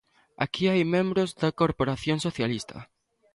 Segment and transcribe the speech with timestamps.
[0.45, 2.77] Aquí hai membros da corporación socialista.